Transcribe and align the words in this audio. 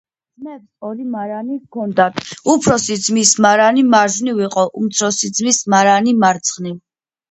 ძმებს 0.43 0.87
ორი 0.87 1.05
მარანი 1.15 1.57
ჰქონდათ. 1.57 2.17
უფროსი 2.55 2.99
ძმის 3.05 3.37
მარანი 3.49 3.87
მარჯვნივ 3.93 4.45
იყო, 4.49 4.69
უმცროსი 4.83 5.35
ძმის 5.41 5.65
მარანი— 5.77 6.21
მარცხნივ. 6.27 6.79